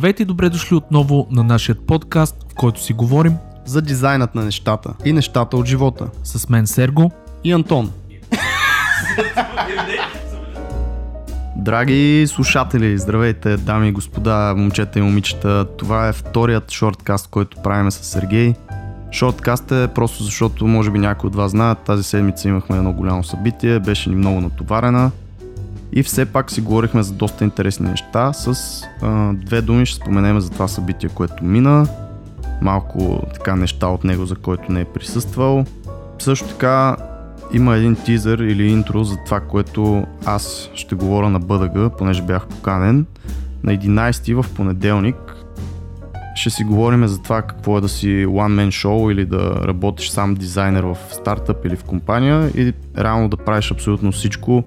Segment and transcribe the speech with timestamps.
[0.00, 4.44] Здравейте и добре дошли отново на нашия подкаст, в който си говорим за дизайнът на
[4.44, 6.06] нещата и нещата от живота.
[6.24, 7.10] с мен Серго.
[7.44, 7.90] И Антон.
[11.56, 15.66] Драги слушатели, здравейте, дами и господа, момчета и момичета.
[15.78, 18.54] Това е вторият шорткаст, който правиме с Сергей.
[19.12, 23.24] Шорткаст е просто защото, може би някои от вас знаят, тази седмица имахме едно голямо
[23.24, 25.10] събитие, беше ни много натоварена.
[25.92, 28.32] И все пак си говорихме за доста интересни неща.
[28.32, 31.86] С а, две думи ще споменем за това събитие, което мина.
[32.62, 35.64] Малко така неща от него, за който не е присъствал.
[36.18, 36.96] Също така
[37.52, 42.46] има един тизър или интро за това, което аз ще говоря на БДГ, понеже бях
[42.46, 43.06] поканен.
[43.62, 45.16] На 11 в понеделник
[46.34, 50.10] ще си говорим за това какво е да си one man show или да работиш
[50.10, 54.64] сам дизайнер в стартъп или в компания и реално да правиш абсолютно всичко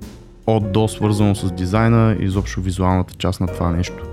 [0.47, 4.03] от до свързано с дизайна и изобщо визуалната част на това нещо.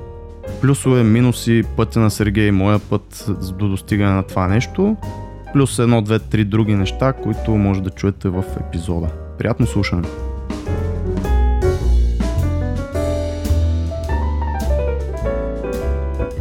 [0.61, 3.27] Плюсове, минуси, пътя на Сергей, моя път
[3.59, 4.97] до достигане на това нещо,
[5.53, 9.09] плюс едно, две, три други неща, които може да чуете в епизода.
[9.39, 10.09] Приятно слушане!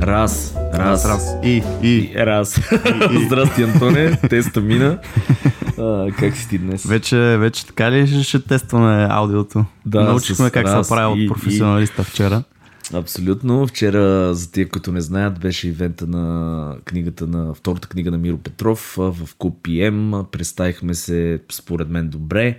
[0.02, 1.36] Раз, раз, Раз.
[1.44, 2.60] И, и, И, раз.
[3.26, 4.18] Здрасти, Антоне.
[4.30, 4.98] Теста мина.
[5.80, 6.86] А, как си ти днес?
[6.86, 9.66] вече, вече така ли ще, ще тестваме аудиото?
[9.86, 12.44] Да, Научихме с как се прави и- от професионалиста вчера.
[12.94, 13.68] Абсолютно.
[13.68, 18.38] Вчера, за тия, които не знаят, беше ивента на книгата на втората книга на Миро
[18.38, 20.24] Петров в Куп PM.
[20.24, 22.58] Представихме се, според мен, добре.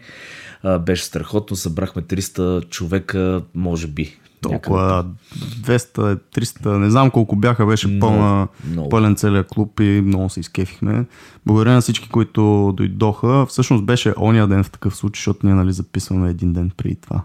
[0.80, 1.56] Беше страхотно.
[1.56, 4.16] Събрахме 300 човека, може би.
[4.40, 8.88] Толкова 200, 300, не знам колко бяха, беше пълна, много.
[8.88, 11.04] пълен целият клуб и много се изкефихме.
[11.46, 13.46] Благодаря на всички, които дойдоха.
[13.46, 17.22] Всъщност беше ония ден в такъв случай, защото ние нали, записваме един ден преди това.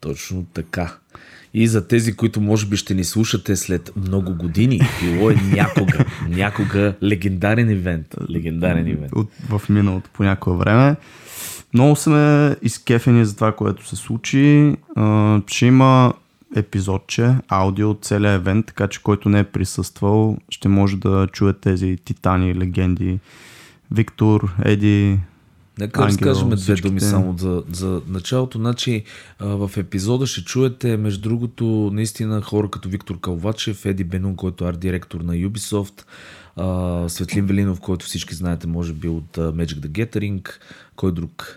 [0.00, 0.92] Точно така.
[1.54, 6.04] И за тези, които може би ще ни слушате след много години, било е някога,
[6.28, 8.14] някога легендарен ивент.
[8.30, 9.12] Легендарен ивент.
[9.14, 10.96] От, в миналото по някое време.
[11.74, 14.76] Много сме изкефени за това, което се случи.
[14.96, 16.12] А, ще има
[16.56, 21.52] епизодче, аудио от целия евент, така че който не е присъствал, ще може да чуе
[21.52, 23.18] тези титани, легенди.
[23.90, 25.18] Виктор, Еди,
[25.78, 26.88] Нека разкажем две всичките.
[26.88, 28.58] думи само за, за началото.
[28.58, 29.04] Значи,
[29.38, 34.64] а, в епизода ще чуете, между другото, наистина хора като Виктор Калвачев, Еди Бенун, който
[34.64, 36.04] е арт-директор на Ubisoft,
[36.56, 40.48] а, Светлин Велинов, който всички знаете, може би от Magic the Gathering,
[40.96, 41.56] кой друг?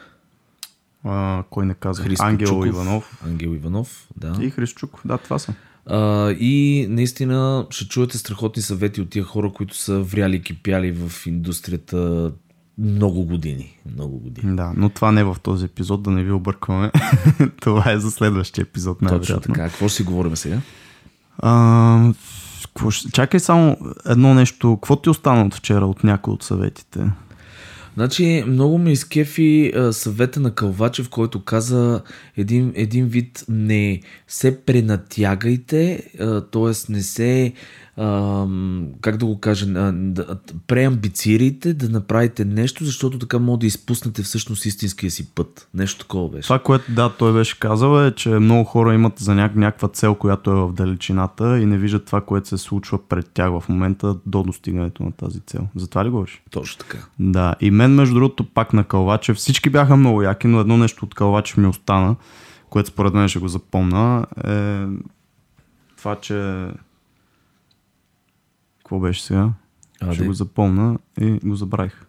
[1.04, 2.68] А, кой не казва, Христо Ангел Чуков.
[2.68, 4.38] Иванов Ангел Иванов, да.
[4.42, 5.02] и Христчук.
[5.06, 5.54] Да, това са.
[5.86, 11.28] А, и наистина ще чуете страхотни съвети от тия хора, които са вряли кипяли в
[11.28, 12.32] индустрията
[12.78, 13.78] много години.
[13.94, 14.56] Много години.
[14.56, 16.92] Да, но това не е в този епизод, да не ви объркваме.
[17.62, 19.70] това е за следващия епизод, Точно така.
[19.70, 20.60] Какво ще си говорим сега?
[21.38, 22.14] А,
[22.64, 23.12] какво ще...
[23.12, 24.76] Чакай само едно нещо.
[24.76, 27.12] Какво ти остана от вчера от някои от съветите?
[27.94, 32.02] Значи, много ме изкефи съвета на Калвачев, който каза
[32.38, 36.04] един, един вид не се пренатягайте,
[36.52, 36.92] т.е.
[36.92, 37.54] не се,
[37.98, 38.46] а,
[39.02, 40.38] как да го кажа, да,
[40.68, 45.70] преамбицирайте да направите нещо, защото така може да изпуснете всъщност истинския си път.
[45.74, 46.48] Нещо такова беше.
[46.48, 49.52] Това, което да, той беше казал е, че много хора имат за ня...
[49.56, 53.50] някаква цел, която е в далечината и не виждат това, което се случва пред тях
[53.60, 55.68] в момента до достигането на тази цел.
[55.76, 56.42] За това ли говориш?
[56.52, 56.98] Точно така.
[57.20, 61.06] Да, и мен между другото пак на Калвачев, всички бяха много яки, но едно нещо
[61.06, 62.16] от Калвачев ми остана,
[62.70, 64.86] което според мен ще го запомна, е
[65.98, 66.68] това, че...
[68.84, 69.50] Какво беше сега?
[70.02, 70.28] А, ще де.
[70.28, 72.06] го запомна и го забравих.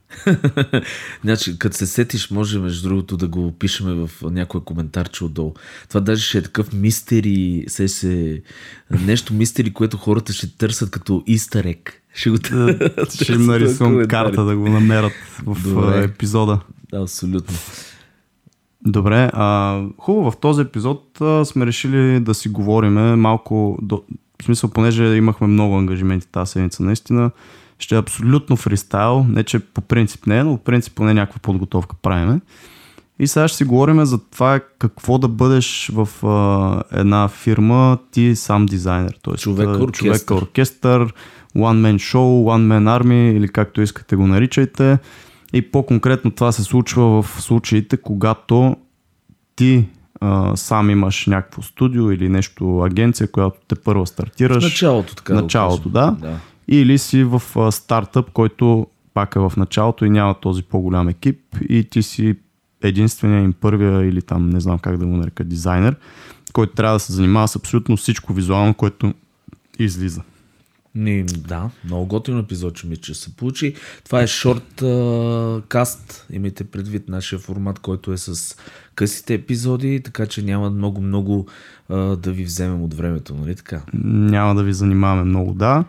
[1.24, 5.54] Значи, като се сетиш, може между другото да го опишеме в някой коментарче отдолу.
[5.88, 8.42] Това даже ще е такъв мистери, се се,
[8.90, 12.02] нещо мистери, което хората ще търсят като истерек.
[12.14, 13.22] Ще го търсят.
[13.22, 15.12] ще им нарисувам карта да го намерят
[15.46, 16.04] в Добре.
[16.04, 16.60] епизода.
[16.90, 17.56] Да, абсолютно.
[18.86, 24.02] Добре, а, хубаво, в този епизод а, сме решили да си говориме малко, до,
[24.44, 27.30] в смисъл, понеже имахме много ангажименти тази седмица, наистина,
[27.78, 31.38] ще е абсолютно фристайл, не че по принцип не е, но по принцип поне някаква
[31.38, 32.40] подготовка правиме.
[33.18, 38.36] И сега ще си говорим за това какво да бъдеш в а, една фирма, ти
[38.36, 39.18] сам дизайнер.
[39.22, 39.92] Тоест, Човек оркестър.
[39.92, 41.14] човек оркестър,
[41.56, 44.98] one man show, one man army или както искате го наричайте.
[45.52, 48.76] И по-конкретно това се случва в случаите, когато
[49.56, 49.84] ти
[50.20, 54.64] а, сам имаш някакво студио или нещо, агенция, която те първа стартираш.
[54.64, 56.16] Началото, така Началото, да.
[56.20, 56.38] да.
[56.68, 61.84] Или си в стартъп, който пак е в началото и няма този по-голям екип и
[61.84, 62.36] ти си
[62.82, 65.96] единствения им първия или там не знам как да го нарека дизайнер,
[66.52, 69.14] който трябва да се занимава с абсолютно всичко визуално, което
[69.78, 70.22] излиза.
[70.94, 73.74] Ми, да, много готин епизод, че ми че се получи.
[74.04, 74.82] Това е шорт
[75.68, 76.26] каст.
[76.30, 78.56] Имайте предвид нашия формат, който е с
[78.94, 81.46] късите епизоди, така че няма много-много
[81.90, 83.80] да ви вземем от времето, нали така?
[84.04, 85.84] Няма да ви занимаваме много, да.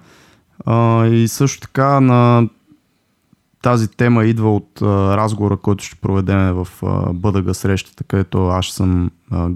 [0.65, 2.49] А, и също така на
[3.61, 8.67] тази тема идва от а, разговора, който ще проведем в а, БДГ срещата, където аз
[8.67, 9.49] съм а,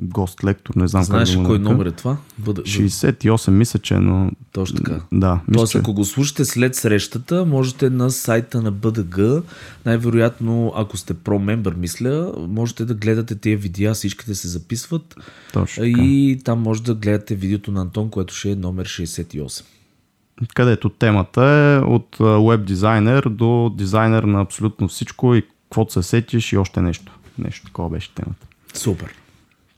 [0.00, 2.16] гост-лектор, не знам Знаеш как да кой номер е това?
[2.38, 2.58] Бъд...
[2.58, 4.30] 68 мисля, че, но...
[4.52, 5.00] Точно така.
[5.12, 9.18] Да, мисля, Тоест, ако го слушате след срещата, можете на сайта на БДГ,
[9.86, 15.16] най-вероятно, ако сте про-мембър, мисля, можете да гледате тези видеа, всичките се записват.
[15.52, 19.64] Точно и там може да гледате видеото на Антон, което ще е номер 68
[20.54, 22.16] където темата е от
[22.48, 27.18] веб дизайнер до дизайнер на абсолютно всичко и каквото се сетиш и още нещо.
[27.38, 28.46] Нещо такова беше темата.
[28.74, 29.14] Супер.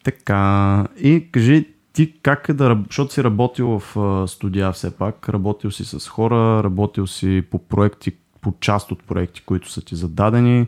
[0.05, 5.71] Така, и кажи ти как е да, защото си работил в студия все пак, работил
[5.71, 10.67] си с хора, работил си по проекти, по част от проекти, които са ти зададени,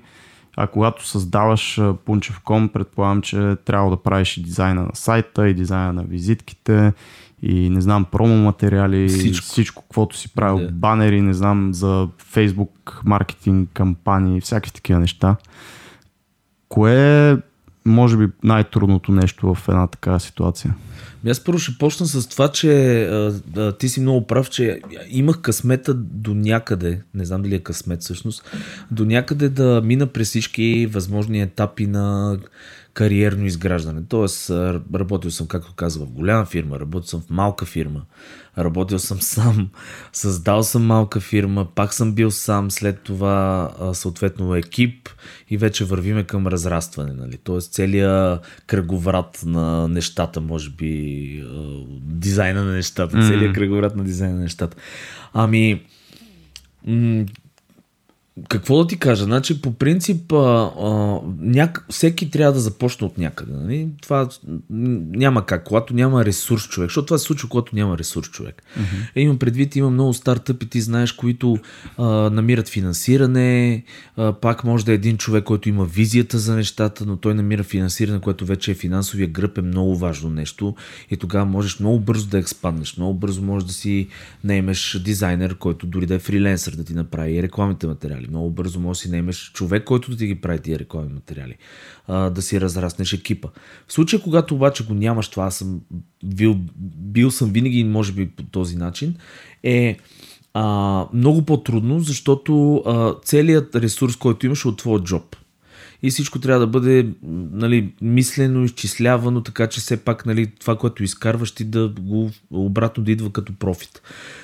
[0.56, 5.92] а когато създаваш Punchev.com, предполагам, че трябва да правиш и дизайна на сайта, и дизайна
[5.92, 6.92] на визитките,
[7.42, 10.72] и не знам, промо материали, всичко, всичко каквото си правил, yeah.
[10.72, 15.36] банери, не знам, за Facebook маркетинг кампании, всякакви такива неща.
[16.68, 17.36] Кое е,
[17.86, 20.74] може би, най-трудното нещо в една такава ситуация?
[21.28, 25.40] Аз първо ще почна с това, че а, а, ти си много прав, че имах
[25.40, 28.44] късмета до някъде, не знам дали е късмет всъщност,
[28.90, 32.38] до някъде да мина през всички възможни етапи на
[32.96, 34.02] кариерно изграждане.
[34.08, 34.50] Тоест,
[34.94, 38.02] работил съм, както казах, в голяма фирма, работил съм в малка фирма,
[38.58, 39.68] работил съм сам,
[40.12, 45.08] създал съм малка фирма, пак съм бил сам, след това съответно екип
[45.50, 47.12] и вече вървиме към разрастване.
[47.12, 47.38] Нали?
[47.44, 51.44] Тоест, целият кръговрат на нещата, може би,
[52.02, 54.76] дизайна на нещата, целият кръговрат на дизайна на нещата.
[55.32, 55.82] Ами,
[58.48, 59.24] какво да ти кажа?
[59.24, 61.86] Значи, по принцип, а, а, няк...
[61.90, 63.52] всеки трябва да започне от някъде.
[63.52, 63.88] Нали?
[64.02, 64.28] Това
[64.70, 66.90] няма как, когато няма ресурс човек.
[66.90, 68.62] Защото това се случва, когато няма ресурс човек.
[68.78, 69.10] Uh-huh.
[69.14, 71.58] Е, имам предвид, има много стартъпи, ти знаеш, които
[71.98, 73.84] а, намират финансиране.
[74.16, 77.62] А, пак може да е един човек, който има визията за нещата, но той намира
[77.62, 80.74] финансиране, което вече е финансовия гръб, е много важно нещо.
[81.10, 82.96] И тогава можеш много бързо да експанднеш.
[82.96, 84.08] Много бързо можеш да си
[84.44, 88.30] наемеш дизайнер, който дори да е фриленсър, да ти направи рекламните материали материали.
[88.30, 91.56] Много бързо можеш да си наемеш човек, който да ти ги прави тия рекламни материали.
[92.06, 93.48] А, да си разраснеш екипа.
[93.86, 95.80] В случая, когато обаче го нямаш това, аз съм
[96.24, 96.56] бил,
[96.96, 99.16] бил съм винаги, може би по този начин,
[99.62, 99.96] е
[100.54, 105.36] а, много по-трудно, защото а, целият ресурс, който имаш е от твоя джоб
[106.02, 107.08] и всичко трябва да бъде
[107.52, 113.04] нали, мислено, изчислявано, така че все пак нали, това, което изкарваш ти да го обратно
[113.04, 114.02] да идва като профит.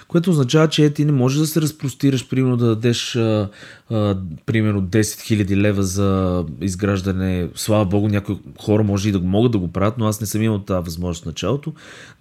[0.09, 3.51] Което означава, че ти не можеш да се разпростираш, примерно да дадеш а,
[3.91, 7.49] а, примерно 10 000 лева за изграждане.
[7.55, 10.43] Слава Богу, някои хора може и да могат да го правят, но аз не съм
[10.43, 11.73] имал тази възможност в началото.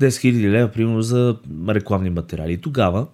[0.02, 1.36] 10 000 лева, примерно, за
[1.70, 2.54] рекламни материали.
[2.54, 3.08] И тогава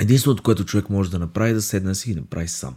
[0.00, 2.74] единственото, което човек може да направи, е да седне си ги направи сам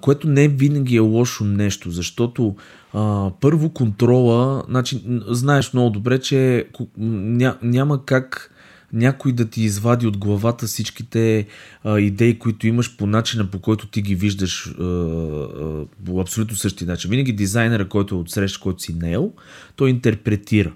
[0.00, 2.56] което не винаги е лошо нещо, защото
[2.94, 8.54] а, първо контрола, значи, знаеш много добре, че ня, няма как
[8.92, 11.46] някой да ти извади от главата всичките
[11.84, 16.56] а, идеи, които имаш по начина по който ти ги виждаш а, а, по абсолютно
[16.56, 17.10] същия начин.
[17.10, 19.32] Винаги дизайнера, който е отсреща, който си нел,
[19.76, 20.72] той интерпретира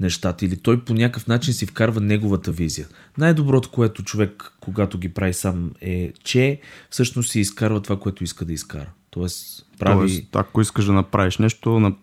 [0.00, 2.88] нещата или той по някакъв начин си вкарва неговата визия.
[3.18, 8.44] Най-доброто, което човек, когато ги прави сам, е, че всъщност си изкарва това, което иска
[8.44, 8.90] да изкара.
[9.10, 9.98] Тоест, прави...
[9.98, 11.94] Тоест, ако искаш да направиш нещо, на...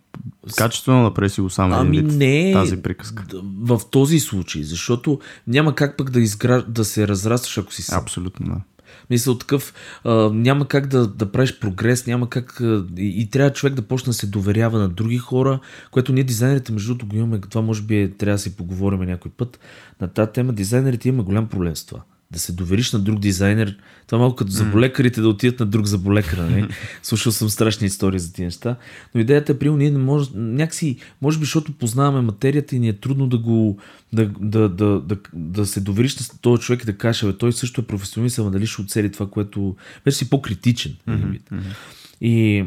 [0.57, 1.73] качествено направи си го сам.
[1.73, 3.25] Ами вид, не, тази приказка.
[3.43, 6.63] В този случай, защото няма как пък да, изгра...
[6.67, 8.01] да се разрастваш, ако си сам.
[8.01, 8.61] Абсолютно, да.
[9.09, 13.53] Мисля, такъв а, няма как да, да правиш прогрес, няма как а, и, и трябва
[13.53, 15.59] човек да почне да се доверява на други хора,
[15.91, 18.99] което ние дизайнерите, между другото, го имаме, това може би е, трябва да си поговорим
[18.99, 19.59] някой път
[20.01, 20.53] на тази тема.
[20.53, 23.77] Дизайнерите има голям проблем с това да се довериш на друг дизайнер.
[24.07, 26.37] Това е малко като заболекарите да отидат на друг заболекар.
[26.37, 26.49] Не?
[26.49, 26.67] Нали?
[27.03, 28.75] Слушал съм страшни истории за тези неща.
[29.15, 32.89] Но идеята е, приема, ние не може, някакси, може би, защото познаваме материята и ни
[32.89, 33.77] е трудно да го,
[34.13, 37.53] да, да, да, да, да се довериш на този човек и да кажеш, бе, той
[37.53, 39.75] също е професионалист, ама дали ще оцели това, което...
[40.05, 40.95] Вече си по-критичен.
[41.09, 41.61] Mm-hmm.
[42.21, 42.65] И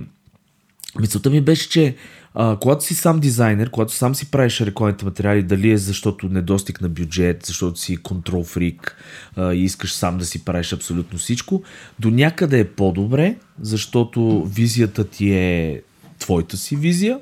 [1.00, 1.96] мисълта ми беше, че
[2.34, 6.80] а, когато си сам дизайнер, когато сам си правиш рекламните материали, дали е защото недостиг
[6.80, 8.96] на бюджет, защото си контрол фрик
[9.36, 11.62] а, и искаш сам да си правиш абсолютно всичко,
[11.98, 15.82] до някъде е по-добре, защото визията ти е
[16.18, 17.20] твоята си визия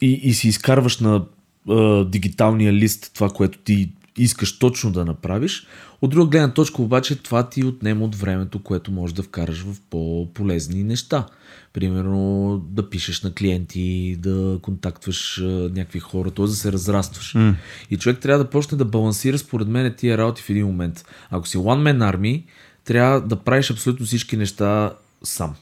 [0.00, 1.24] и, и си изкарваш на
[1.68, 5.66] а, дигиталния лист това, което ти искаш точно да направиш.
[6.02, 9.80] От друга гледна точка обаче това ти отнема от времето, което можеш да вкараш в
[9.90, 11.26] по-полезни неща.
[11.72, 16.44] Примерно да пишеш на клиенти, да контактваш някакви хора, т.е.
[16.44, 17.34] да се разрастваш.
[17.34, 17.54] Mm.
[17.90, 21.04] И човек трябва да почне да балансира според мен тия работи в един момент.
[21.30, 22.44] Ако си one man army,
[22.84, 25.54] трябва да правиш абсолютно всички неща сам.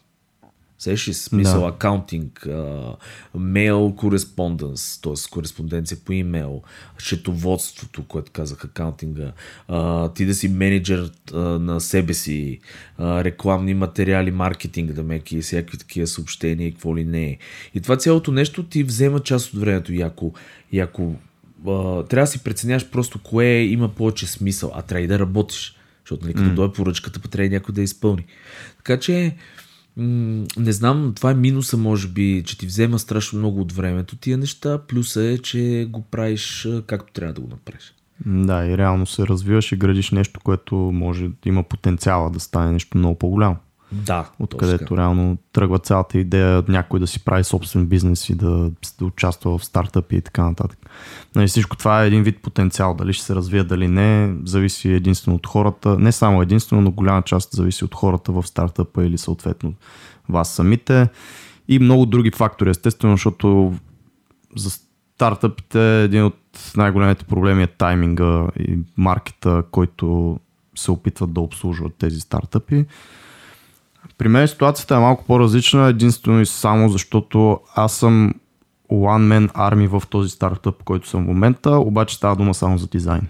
[0.78, 1.66] Сеш ли смисъл да.
[1.66, 2.47] акаунтинг,
[3.35, 5.30] мейл кореспонденс, т.е.
[5.30, 6.62] кореспонденция по имейл,
[6.99, 9.33] счетоводството, което казах, акаунтинга,
[9.68, 12.61] а, ти да си менеджер а, на себе си,
[12.99, 17.38] а, рекламни материали, маркетинг, да меки, всякакви такива съобщения и какво ли не.
[17.75, 19.92] И това цялото нещо ти взема част от времето.
[19.92, 20.35] И ако,
[20.73, 21.14] и ако
[21.66, 25.76] а, трябва да си преценяваш просто кое има повече смисъл, а трябва и да работиш.
[26.04, 26.54] Защото нали, като mm.
[26.54, 28.25] дойде поръчката, трябва някой да изпълни.
[28.76, 29.37] Така че
[29.97, 34.38] не знам, това е минуса, може би, че ти взема страшно много от времето тия
[34.38, 34.79] неща.
[34.79, 37.95] Плюса е, че го правиш както трябва да го направиш.
[38.26, 42.73] Да, и реално се развиваш и градиш нещо, което може да има потенциала да стане
[42.73, 43.57] нещо много по-голямо.
[43.93, 44.31] Да.
[44.38, 49.59] Откъдето реално тръгва цялата идея някой да си прави собствен бизнес и да, да участва
[49.59, 50.78] в стартъпи и така нататък.
[51.35, 52.95] Нали, всичко това е един вид потенциал.
[52.95, 55.99] Дали ще се развие, дали не, зависи единствено от хората.
[55.99, 59.75] Не само единствено, но голяма част зависи от хората в стартъпа или съответно
[60.28, 61.09] вас самите.
[61.69, 63.75] И много други фактори, естествено, защото
[64.57, 70.38] за стартъпите един от най-големите проблеми е тайминга и маркета, който
[70.75, 72.87] се опитват да обслужват тези стартъпи.
[74.18, 78.34] При мен ситуацията е малко по-различна, единствено и само защото аз съм
[78.92, 82.86] one man army в този стартъп, който съм в момента, обаче става дума само за
[82.86, 83.28] дизайн.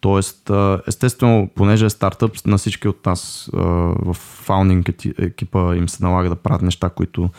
[0.00, 0.50] Тоест,
[0.86, 6.36] естествено, понеже е стартъп, на всички от нас в фаундинг екипа им се налага да
[6.36, 7.30] правят неща, които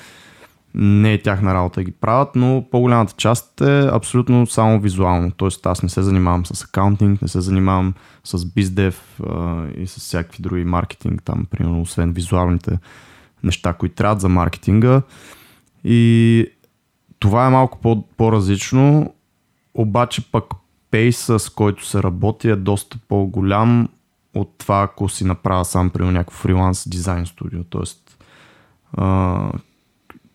[0.75, 5.31] не е тяхна работа да ги правят, но по-голямата част е абсолютно само визуално.
[5.31, 9.19] Тоест аз не се занимавам с акаунтинг, не се занимавам с биздев
[9.77, 12.79] и с всякакви други маркетинг, там, примерно, освен визуалните
[13.43, 15.01] неща, които трябват за маркетинга.
[15.83, 16.45] И
[17.19, 19.13] това е малко по- по-различно,
[19.73, 20.45] обаче пък
[20.91, 23.89] пейса, с който се работи е доста по-голям
[24.35, 27.63] от това, ако си направя сам, примерно, някакво фриланс дизайн студио.
[27.63, 28.23] Тоест,
[28.93, 29.51] а,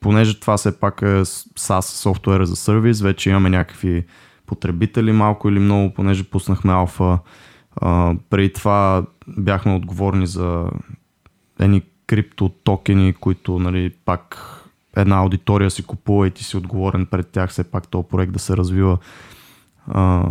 [0.06, 4.04] понеже това все пак е SaaS софтуер за сервис, вече имаме някакви
[4.46, 7.18] потребители малко или много, понеже пуснахме алфа.
[8.30, 10.64] Преди това бяхме отговорни за
[11.60, 14.38] едни крипто токени, които нали, пак
[14.96, 18.38] една аудитория си купува и ти си отговорен пред тях, все пак този проект да
[18.38, 18.98] се развива
[19.88, 20.30] а,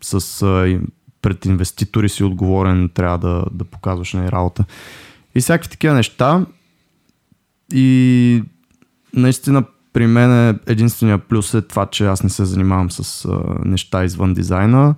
[0.00, 0.80] с а,
[1.22, 4.64] пред инвеститори си отговорен, трябва да, да показваш на работа.
[5.34, 6.46] И всякакви такива неща.
[7.74, 8.42] И
[9.14, 13.40] наистина при мен е единствения плюс е това, че аз не се занимавам с а,
[13.64, 14.94] неща извън дизайна.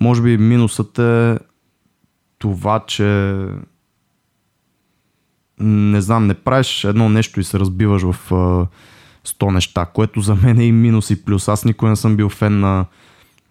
[0.00, 1.38] Може би минусът е
[2.38, 3.36] това, че
[5.60, 8.66] не знам, не правиш едно нещо и се разбиваш в а,
[9.28, 11.48] 100 неща, което за мен е и минус и плюс.
[11.48, 12.86] Аз никой не съм бил фен на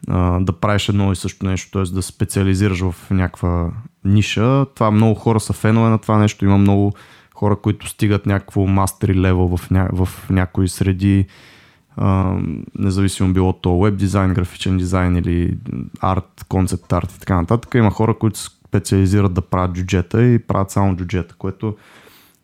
[0.07, 1.93] а, да правиш едно и също нещо, т.е.
[1.93, 3.71] да специализираш в някаква
[4.05, 4.65] ниша.
[4.75, 6.45] Това много хора са фенове на това нещо.
[6.45, 6.93] Има много
[7.41, 9.89] хора, които стигат някакво мастери левел в, ня...
[9.93, 11.25] в някои среди,
[11.97, 12.35] а,
[12.79, 15.57] независимо било то веб дизайн, графичен дизайн или
[16.01, 17.75] арт, концепт арт и така нататък.
[17.75, 21.75] Има хора, които специализират да правят джуджета и правят само джуджета, което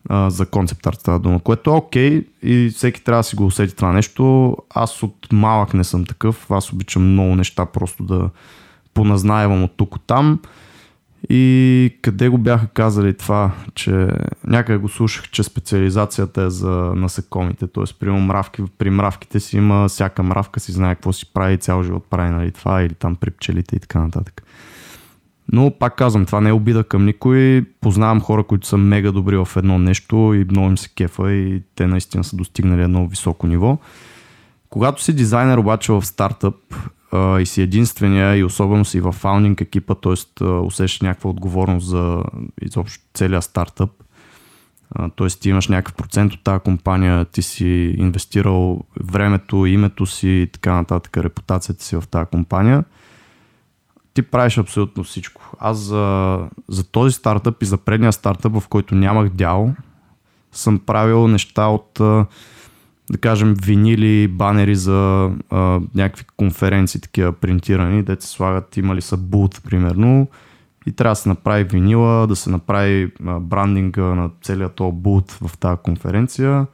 [0.10, 3.46] а, за концепт арт тази дума, което е окей и всеки трябва да си го
[3.46, 4.56] усети това нещо.
[4.70, 8.30] Аз от малък не съм такъв, аз обичам много неща просто да
[8.94, 10.40] поназнаевам от тук от там.
[11.30, 14.08] И къде го бяха казали това, че
[14.48, 17.84] някъде го слушах, че специализацията е за насекомите, т.е.
[18.00, 22.06] при мравки, при мравките си има всяка мравка си знае какво си прави, цял живот
[22.10, 24.44] прави нали, това или там при пчелите и така нататък.
[25.52, 27.66] Но пак казвам, това не е обида към никой.
[27.82, 31.62] Познавам хора, които са мега добри в едно нещо и много им се кефа и
[31.76, 33.78] те наистина са достигнали едно високо ниво.
[34.70, 36.56] Когато си дизайнер обаче в стартъп
[37.14, 40.44] и си единствения и особено си в фаундинг екипа, т.е.
[40.44, 42.24] усещаш някаква отговорност за
[42.62, 43.90] изобщо целият стартъп,
[45.16, 45.28] т.е.
[45.28, 50.74] ти имаш някакъв процент от тази компания, ти си инвестирал времето, името си и така
[50.74, 52.84] нататък, репутацията си в тази компания–
[54.18, 55.42] ти правиш абсолютно всичко.
[55.60, 59.74] Аз за, за този стартъп и за предния стартъп, в който нямах дял,
[60.52, 62.02] съм правил неща от,
[63.12, 69.18] да кажем, винили, банери за а, някакви конференции, такива принтирани, де се слагат, имали са
[69.18, 70.28] бут, примерно,
[70.86, 75.32] и трябва да се направи винила, да се направи а, брандинга на целият този бут
[75.32, 76.68] в тази конференция,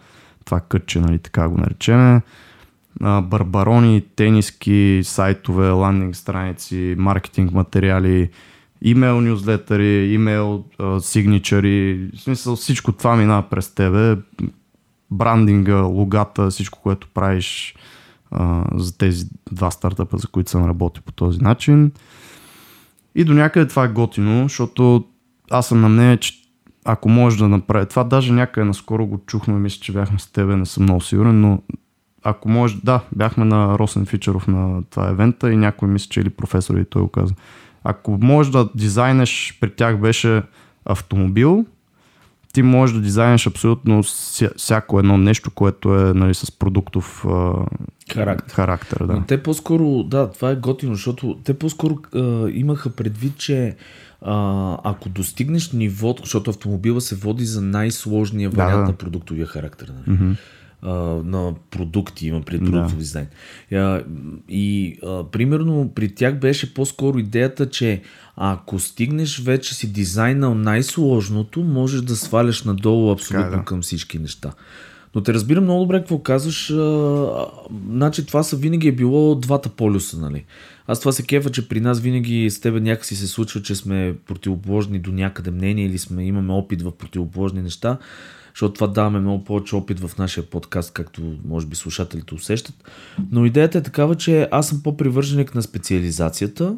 [0.45, 2.21] това кътче, нали, така го наречеме
[3.01, 8.29] а, барбарони, тениски, сайтове, ландинг страници, маркетинг материали,
[8.81, 10.63] имейл нюзлетъри, имейл
[10.99, 14.15] сигничари, в смисъл всичко това минава през тебе,
[15.13, 17.75] брандинга, логата, всичко, което правиш
[18.31, 21.91] а, за тези два стартъпа, за които съм работил по този начин.
[23.15, 25.05] И до някъде това е готино, защото
[25.51, 26.33] аз съм на мнение, че
[26.85, 30.55] ако може да направя, това даже някъде наскоро го чухме, мисля, че бяхме с тебе,
[30.55, 31.61] не съм много сигурен, но
[32.23, 36.29] ако може, да, бяхме на Росен Фичеров на това евента и някой мисля, че или
[36.29, 37.33] професор и той го каза.
[37.83, 40.41] Ако може да дизайнеш, при тях беше
[40.85, 41.65] автомобил,
[42.53, 44.03] ти можеш да дизайнеш абсолютно
[44.57, 47.25] всяко едно нещо, което е нали, с продуктов
[48.13, 48.53] характер.
[48.53, 49.13] характер да.
[49.13, 53.75] Но те по-скоро, да, това е готино, защото те по-скоро а, имаха предвид, че
[54.21, 58.87] а, ако достигнеш нивото, защото автомобила се води за най-сложния вариант да, да.
[58.87, 59.93] на продуктовия характер.
[60.07, 60.17] Нали?
[60.17, 60.35] Mm-hmm
[61.25, 62.97] на продукти, има пред продуктов да.
[62.97, 63.27] дизайн.
[64.49, 68.01] И а, примерно при тях беше по-скоро идеята, че
[68.35, 73.65] ако стигнеш вече си дизайнал най-сложното, можеш да сваляш надолу абсолютно така, да.
[73.65, 74.53] към всички неща.
[75.15, 76.69] Но те разбирам много добре какво казваш.
[76.71, 77.45] А,
[77.89, 80.45] значи това са винаги е било двата полюса, нали?
[80.87, 84.15] Аз това се кефа, че при нас винаги с тебе някакси се случва, че сме
[84.27, 87.97] противоположни до някъде мнение или сме, имаме опит в противоположни неща
[88.53, 92.75] защото това даваме много повече опит в нашия подкаст, както може би слушателите усещат.
[93.31, 96.77] Но идеята е такава, че аз съм по-привърженик на специализацията,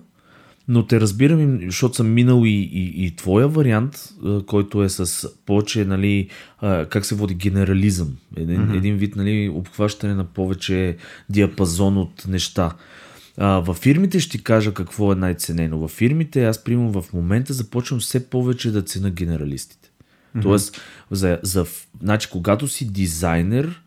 [0.68, 4.10] но те разбирам, защото съм минал и, и, и твоя вариант,
[4.46, 6.30] който е с повече, нали,
[6.62, 8.18] как се води, генерализъм.
[8.38, 8.78] Един, mm-hmm.
[8.78, 10.98] един вид, нали, обхващане на повече
[11.30, 12.72] диапазон от неща.
[13.38, 15.80] А, във фирмите ще ти кажа какво е най-ценено.
[15.80, 19.92] Във фирмите аз, примерно, в момента започвам все повече да цена генералистите.
[20.36, 20.42] Mm-hmm.
[20.42, 21.66] Тоест, за, за,
[22.02, 23.82] значи, когато си дизайнер,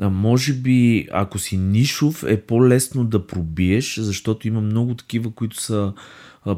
[0.00, 5.92] може би, ако си нишов, е по-лесно да пробиеш, защото има много такива, които са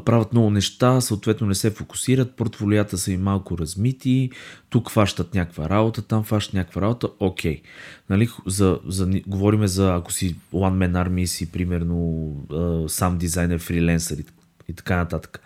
[0.05, 4.29] правят много неща, съответно не се фокусират, портфолията са и малко размити,
[4.69, 7.61] тук фащат някаква работа, там фащат някаква работа, окей.
[7.61, 7.61] Okay.
[8.09, 12.35] Нали, за, за, говориме за, ако си one man army, си примерно
[12.87, 14.25] сам дизайнер, фриленсър и,
[14.69, 15.41] и така нататък.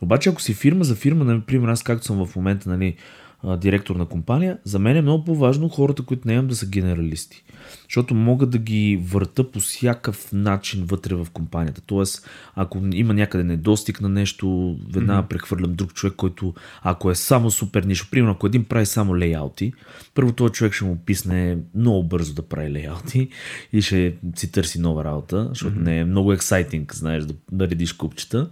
[0.00, 2.96] Обаче, ако си фирма за фирма, например, аз както съм в момента, нали,
[3.42, 6.66] а, директор на компания, за мен е много по-важно хората, които не имам да са
[6.66, 7.44] генералисти.
[7.84, 11.80] Защото мога да ги върта по всякакъв начин вътре в компанията.
[11.86, 15.28] Тоест, ако има някъде недостиг на нещо, веднага mm-hmm.
[15.28, 19.72] прехвърлям друг човек, който ако е само супер нищо, примерно ако един прави само лейаути,
[20.14, 23.28] първо този човек ще му писне много бързо да прави лейаути
[23.72, 25.84] и ще си търси нова работа, защото mm-hmm.
[25.84, 28.48] не е много ексайтинг, знаеш, да, да редиш купчета.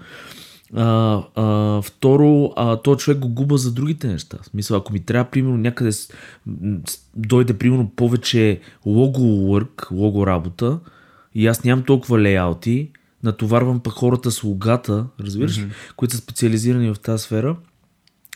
[0.77, 4.39] А, а, второ, а, този човек го губа за другите неща.
[4.43, 6.13] В смисъл, ако ми трябва, примерно, някъде с,
[7.17, 10.81] дойде, примерно, повече лого work, лого работа,
[11.35, 12.91] и аз нямам толкова лейаути,
[13.23, 15.95] натоварвам пък хората с логата, разбираш, mm-hmm.
[15.97, 17.57] които са специализирани в тази сфера.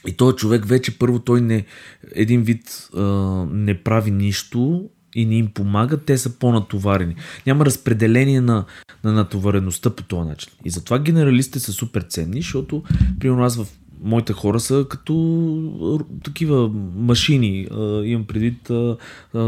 [0.07, 1.65] И този човек вече първо той не
[2.13, 3.03] един вид а,
[3.51, 7.17] не прави нищо, и не им помагат, те са по-натоварени.
[7.47, 8.65] Няма разпределение на,
[9.05, 10.53] на натовареността по този начин.
[10.65, 12.83] И затова генералистите са супер ценни, защото,
[13.21, 13.67] примерно аз в
[14.05, 17.69] моите хора са като такива машини.
[18.05, 18.71] имам предвид,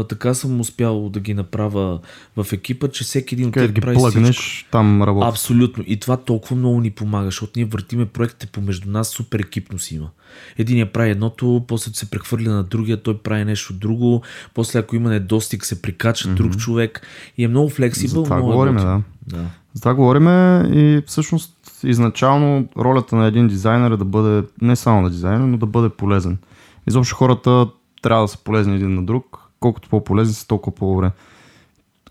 [0.09, 1.99] така съм успял да ги направя
[2.37, 4.71] в екипа, че всеки един от тях ги прави плъгнеш, всичко.
[4.71, 5.27] там работи.
[5.27, 5.83] Абсолютно.
[5.87, 9.95] И това толкова много ни помага, защото ние въртиме проектите помежду нас, супер екипно си
[9.95, 10.09] има.
[10.57, 14.21] Единия прави едното, после се прехвърля на другия, той прави нещо друго,
[14.53, 16.33] после ако има недостиг се прикача mm-hmm.
[16.33, 17.01] друг човек
[17.37, 18.23] и е много флексибъл.
[18.23, 19.01] За това говорим, да.
[19.27, 19.45] да.
[19.77, 20.27] За това говорим
[20.73, 25.57] и всъщност изначално ролята на един дизайнер е да бъде не само на дизайнер, но
[25.57, 26.37] да бъде полезен.
[26.87, 27.67] Изобщо хората
[28.01, 29.39] трябва да са полезни един на друг.
[29.59, 31.11] Колкото по-полезни са, толкова по-добре.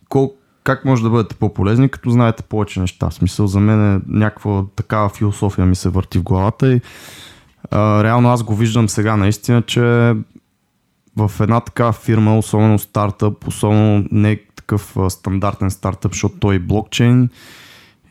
[0.09, 0.35] Кол...
[0.65, 3.11] Как може да бъдете по-полезни, като знаете повече неща?
[3.11, 6.81] В смисъл за мен е някаква такава философия ми се върти в главата и
[7.71, 10.15] а, реално аз го виждам сега наистина, че
[11.17, 17.29] в една такава фирма, особено стартъп, особено не такъв стандартен стартъп, защото той е блокчейн,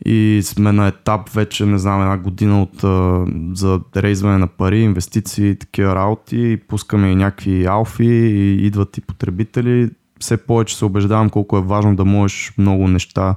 [0.04, 2.80] и сме на етап вече, не знам, една година от,
[3.58, 9.90] за рейзване на пари, инвестиции, такива работи, пускаме и някакви алфи и идват и потребители.
[10.20, 13.36] Все повече се убеждавам колко е важно да можеш много неща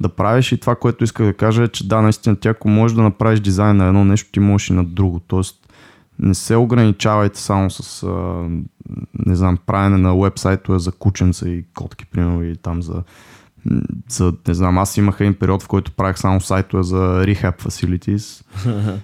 [0.00, 2.94] да правиш и това, което исках да кажа е, че да, наистина ти ако можеш
[2.94, 5.20] да направиш дизайн на едно нещо, ти можеш и на друго.
[5.20, 5.59] Тоест
[6.22, 8.06] не се ограничавайте само с
[9.26, 13.02] не знам, правене на вебсайтове за кученца и котки, примерно, и там за
[14.08, 18.44] за, не знам, аз имах един период, в който правих само сайтове за Rehab Facilities,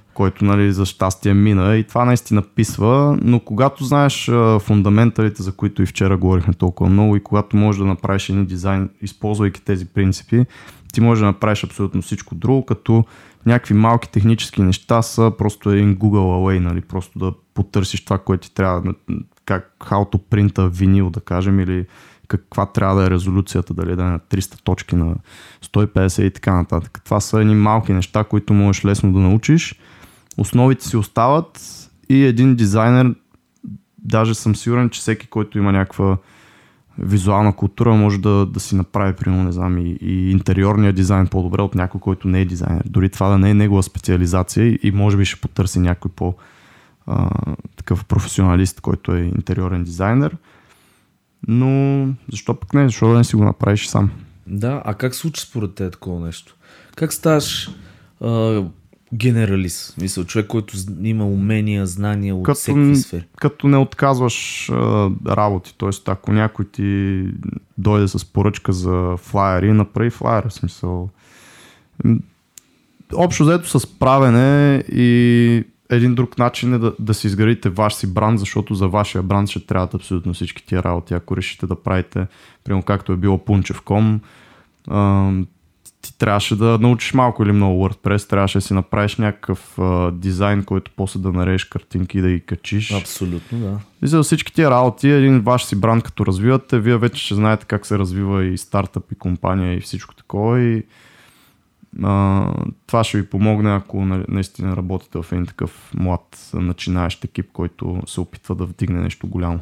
[0.14, 5.82] който, нали, за щастие мина и това наистина писва, но когато знаеш фундаменталите, за които
[5.82, 10.44] и вчера говорихме толкова много и когато можеш да направиш един дизайн, използвайки тези принципи,
[10.92, 13.04] ти можеш да направиш абсолютно всичко друго, като
[13.46, 18.48] някакви малки технически неща са просто един Google Away, нали, просто да потърсиш това, което
[18.48, 18.94] ти трябва,
[19.44, 21.86] как how to print винил, да кажем, или
[22.28, 25.14] каква трябва да е резолюцията, дали да е на 300 точки, на
[25.64, 27.00] 150 и така нататък.
[27.04, 29.74] Това са едни малки неща, които можеш лесно да научиш.
[30.36, 31.60] Основите си остават
[32.08, 33.14] и един дизайнер,
[33.98, 36.16] даже съм сигурен, че всеки, който има някаква
[36.98, 41.62] визуална култура, може да, да си направи, примерно, не знам, и, и интериорния дизайн по-добре
[41.62, 42.82] от някой, който не е дизайнер.
[42.86, 46.34] Дори това да не е негова специализация и, може би ще потърси някой по-
[47.06, 47.30] а,
[47.76, 50.36] такъв професионалист, който е интериорен дизайнер.
[51.48, 52.84] Но защо пък не?
[52.84, 54.10] Защо да не си го направиш сам?
[54.46, 56.56] Да, а как случи според те такова нещо?
[56.96, 57.70] Как ставаш
[59.14, 59.94] генералист?
[60.00, 63.24] Мисля, човек, който има умения, знания от като, всеки сфери.
[63.36, 65.90] Като не отказваш а, работи, т.е.
[66.06, 67.22] ако някой ти
[67.78, 71.10] дойде с поръчка за флайери, направи флайер, в смисъл.
[73.14, 78.14] Общо взето с правене и един друг начин е да, да си изградите ваш си
[78.14, 81.14] бранд, защото за вашия бранд ще трябват абсолютно всички тия работи.
[81.14, 82.26] Ако решите да правите,
[82.64, 84.18] примерно както е било Punchev.com,
[86.06, 90.64] ти трябваше да научиш малко или много WordPress, трябваше да си направиш някакъв а, дизайн,
[90.64, 92.92] който после да нарежеш картинки и да ги качиш.
[92.92, 93.78] Абсолютно, да.
[94.02, 97.66] И за всички тия работи, един ваш си бранд като развивате, вие вече ще знаете
[97.66, 100.60] как се развива и стартъп, и компания, и всичко такова.
[100.60, 100.82] И
[102.02, 102.46] а,
[102.86, 108.20] това ще ви помогне, ако наистина работите в един такъв млад начинаещ екип, който се
[108.20, 109.60] опитва да вдигне нещо голямо.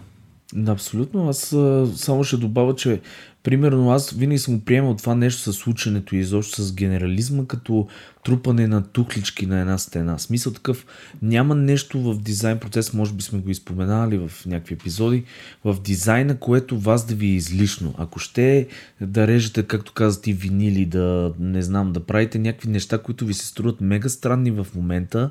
[0.67, 1.29] Абсолютно.
[1.29, 1.57] Аз
[1.97, 3.01] само ще добавя, че
[3.43, 7.89] примерно аз винаги съм приемал това нещо с ученето и изобщо с генерализма като
[8.25, 10.19] трупане на тухлички на една стена.
[10.19, 10.87] Смисъл такъв,
[11.23, 15.25] няма нещо в дизайн процес, може би сме го изпоменали в някакви епизоди,
[15.65, 17.95] в дизайна, което вас да ви е излишно.
[17.99, 18.67] Ако ще
[19.01, 23.47] да режете, както казвате, винили, да не знам, да правите някакви неща, които ви се
[23.47, 25.31] струват мега странни в момента,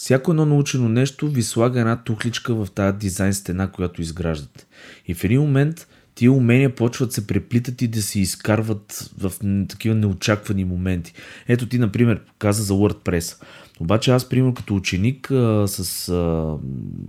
[0.00, 4.66] всяко едно научено нещо ви слага една тухличка в тази дизайн стена, която изграждате.
[5.06, 9.32] И в един момент тия умения почват се преплитат и да се изкарват в
[9.68, 11.14] такива неочаквани моменти.
[11.48, 13.42] Ето ти, например, каза за WordPress.
[13.80, 16.56] Обаче аз, примерно, като ученик а, с а,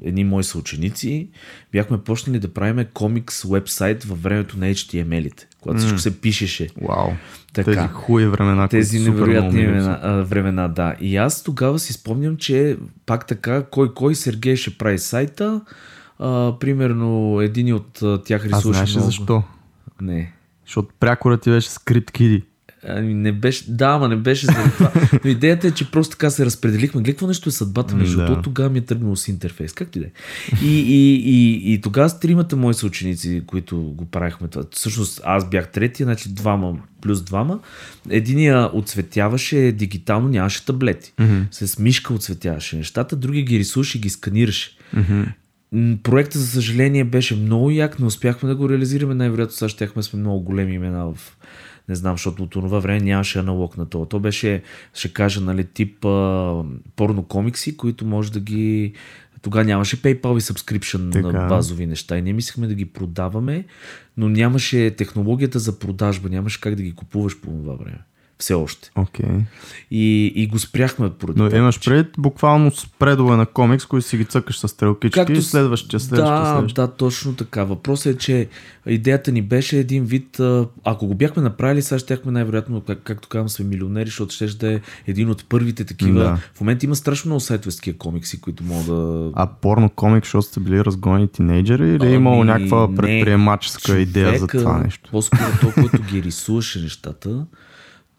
[0.02, 1.30] едни мои съученици,
[1.72, 5.82] бяхме почнали да правим комикс вебсайт във времето на HTML-ите, когато mm.
[5.82, 6.70] всичко се пишеше.
[6.82, 7.10] Вау.
[7.54, 8.68] Така, тези хубави времена.
[8.68, 10.96] Тези невероятни времена, времена, да.
[11.02, 15.62] И аз тогава си спомням, че пак така, кой кой Сергей ще прави сайта,
[16.20, 19.06] а, примерно един от тях рисуваше А знаеш много.
[19.06, 19.44] защо?
[20.02, 20.34] Не.
[20.66, 22.44] Защото прякора ти беше скрит киди.
[22.88, 24.92] Ами не беше, да, ама не беше за това.
[25.24, 27.02] Но идеята е, че просто така се разпределихме.
[27.02, 28.26] Гледай какво нещо е съдбата между да.
[28.26, 29.74] то тогава ми е тръгнало с интерфейс.
[29.74, 30.10] Как ти да е?
[30.64, 35.50] И, и, и, и тогава с тримата мои съученици, които го правихме това, всъщност аз
[35.50, 37.60] бях третия, значи двама плюс двама.
[38.10, 41.14] Единия отцветяваше дигитално, нямаше таблети.
[41.20, 41.44] Mm-hmm.
[41.52, 44.78] С мишка отцветяваше нещата, други ги рисуваше и ги сканираше.
[44.96, 45.26] Mm-hmm.
[46.04, 49.16] Проектът, за съжаление, беше много як, не успяхме да го реализираме.
[49.16, 51.38] Най-вероятно сега щяхме сме много големи имена в
[51.92, 54.06] не знам, защото от това време нямаше аналог на това.
[54.06, 56.64] То беше, ще кажа, нали, тип а,
[56.96, 58.94] порно комикси, които може да ги...
[59.42, 61.32] Тогава нямаше PayPal и subscription така.
[61.32, 63.66] на базови неща и не мислехме да ги продаваме,
[64.18, 68.00] но нямаше технологията за продажба, нямаше как да ги купуваш по това време
[68.42, 68.92] все още.
[68.96, 69.42] Okay.
[69.92, 74.26] И, и го спряхме поради Но имаш пред буквално спредове на комикс, които си ги
[74.26, 75.34] цъкаш с стрелкички Както...
[75.34, 76.88] и следващия, следващия, да, следващия.
[76.88, 77.64] Да, точно така.
[77.64, 78.48] Въпросът е, че
[78.88, 80.40] идеята ни беше един вид,
[80.84, 84.74] ако го бяхме направили, сега щяхме най-вероятно, как, както казвам, сме милионери, защото ще да
[84.74, 86.24] е един от първите такива.
[86.24, 86.38] Да.
[86.54, 89.32] В момента има страшно много сайтове комикси, които могат да...
[89.36, 94.48] А порно комик, защото сте били разгонени тинейджери или е имало някаква предприемаческа идея за
[94.48, 95.10] това нещо?
[95.12, 97.46] По-скоро то, който ги рисуваше нещата,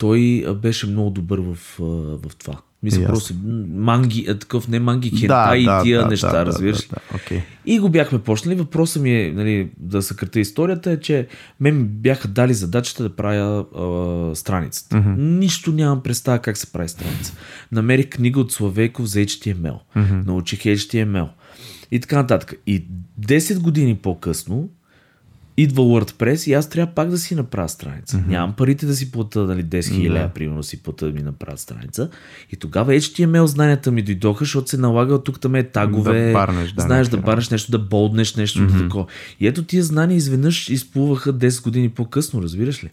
[0.02, 2.60] той беше много добър в, в това.
[2.82, 3.34] Мисля, просто
[3.68, 6.88] манги, такъв не манги, хентай да, и тия да, неща, да, разбираш.
[6.88, 7.18] Да, да, да.
[7.18, 7.42] Okay.
[7.66, 8.56] И го бяхме почнали.
[8.56, 11.26] Въпросът ми е, нали, да съкрата историята, е, че
[11.60, 14.96] мен бяха дали задачата да правя а, страницата.
[14.96, 15.16] Mm-hmm.
[15.16, 17.32] Нищо нямам представа как се прави страница.
[17.72, 19.78] Намерих книга от Славейков за HTML.
[19.96, 20.26] Mm-hmm.
[20.26, 21.28] Научих HTML.
[21.90, 22.54] И така нататък.
[22.66, 22.84] И
[23.20, 24.68] 10 години по-късно
[25.56, 28.16] идва WordPress и аз трябва пак да си направя страница.
[28.16, 28.28] Mm-hmm.
[28.28, 30.28] Нямам парите да си плата нали, 10 000, yeah.
[30.28, 32.10] примерно си плата да ми направя страница.
[32.52, 36.32] И тогава HTML знанията ми дойдоха, защото се налага от тук там е тагове, да
[36.32, 38.72] барнеш, да, знаеш да барнеш нещо, да болднеш нещо, mm-hmm.
[38.72, 39.06] да такова.
[39.40, 42.90] И ето тия знания изведнъж изплуваха 10 години по-късно, разбираш ли?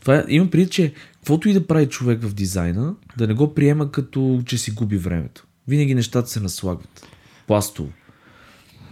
[0.00, 3.54] Това е, имам предвид, че каквото и да прави човек в дизайна, да не го
[3.54, 5.46] приема като, че си губи времето.
[5.68, 7.06] Винаги нещата се наслагват.
[7.46, 7.88] Пластово.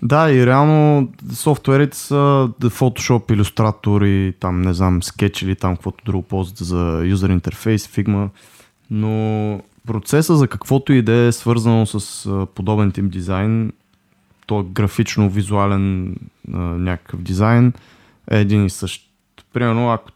[0.03, 2.15] Да, и реално софтуерите са
[2.61, 7.89] Photoshop, Illustrator и там, не знам, Sketch или там каквото друго ползват за юзер интерфейс,
[7.89, 8.29] Figma.
[8.91, 13.73] Но процеса за каквото и да е свързано с подобен тип дизайн,
[14.47, 16.15] то е графично-визуален
[16.79, 17.73] някакъв дизайн
[18.31, 19.09] е един и същ.
[19.53, 20.11] Примерно, ако,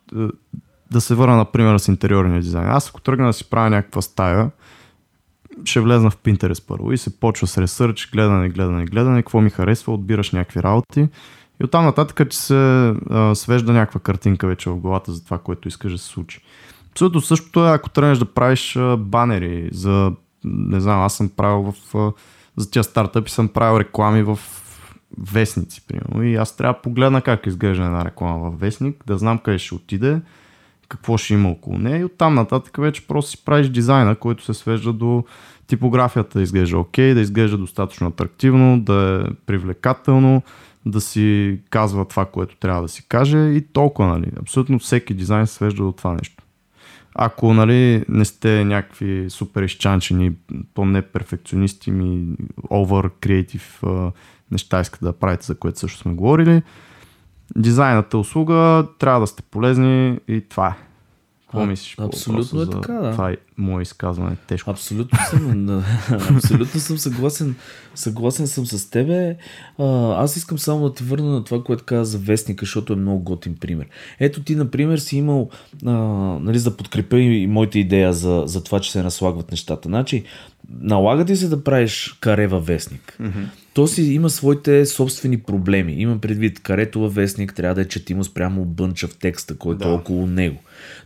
[0.91, 2.69] да се върна, например, с интериорния дизайн.
[2.69, 4.51] Аз ако тръгна да си правя някаква стая,
[5.65, 9.51] ще влезна в Pinterest първо и се почва с ресърч, гледане, гледане, гледане, какво ми
[9.51, 11.09] харесва, отбираш някакви работи
[11.61, 12.55] и оттам нататък, че се
[13.11, 16.41] а, свежда някаква картинка вече в главата за това, което искаш да се случи.
[16.91, 20.13] Абсолютно същото е, ако тръгнеш да правиш а, банери за,
[20.45, 22.13] не знам, аз съм правил в, а,
[22.57, 24.39] за тия стартъпи съм правил реклами в
[25.19, 26.23] вестници, примерно.
[26.23, 29.75] И аз трябва да погледна как изглежда една реклама в вестник, да знам къде ще
[29.75, 30.21] отиде,
[30.89, 34.55] какво ще има около нея и оттам нататък вече просто си правиш дизайна, който се
[34.55, 35.25] свежда до
[35.67, 40.43] типографията да изглежда окей, да изглежда достатъчно атрактивно, да е привлекателно,
[40.87, 44.31] да си казва това, което трябва да си каже и толкова, нали.
[44.41, 46.43] Абсолютно всеки дизайн се свежда до това нещо.
[47.15, 50.33] Ако нали, не сте някакви супер изчанчени,
[50.75, 52.37] то не перфекционисти ми,
[52.71, 54.13] over creative
[54.51, 56.63] неща искате да правите, за което също сме говорили,
[57.57, 60.87] дизайната услуга трябва да сте полезни и това е.
[61.47, 61.97] Какво а, мислиш?
[61.99, 63.13] Абсолютно е така, да.
[63.13, 64.37] Това е мое изказване.
[64.47, 64.71] Тежко.
[64.71, 65.85] Абсолютно съм,
[66.37, 67.55] абсолютно съм съгласен.
[67.95, 69.37] Съгласен съм с тебе.
[70.17, 73.23] Аз искам само да ти върна на това, което каза за вестника, защото е много
[73.23, 73.87] готин пример.
[74.21, 75.51] Ето ти, например, си имал,
[75.87, 75.93] а,
[76.41, 79.89] нали, за да подкрепя и моята идея за, за това, че се наслагват нещата.
[79.89, 80.25] Значи,
[80.81, 83.17] налага ти се да правиш каре във вестник.
[83.21, 85.93] Mm-hmm то си има своите собствени проблеми.
[85.93, 89.89] Имам предвид, карето във вестник трябва да е четимо спрямо бънча в текста, който е
[89.89, 89.93] да.
[89.93, 90.57] е около него.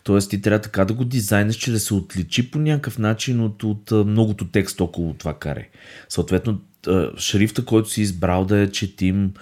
[0.04, 3.62] Тоест ти трябва така да го дизайнеш, че да се отличи по някакъв начин от,
[3.62, 5.68] от многото текст около това каре.
[6.09, 6.61] Съответно,
[7.18, 9.33] шрифта, който си избрал да е четим,